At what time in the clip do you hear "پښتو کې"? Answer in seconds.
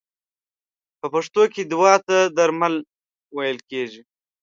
1.13-1.61